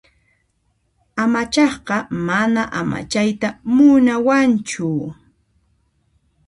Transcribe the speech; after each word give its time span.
Amachaqqa 1.23 1.97
mana 2.27 2.61
amachayta 2.79 3.49
munawanchu. 3.75 4.89